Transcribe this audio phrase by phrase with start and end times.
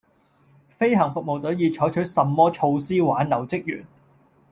[0.79, 3.85] 飛行服務隊已採取甚麼措施挽留職員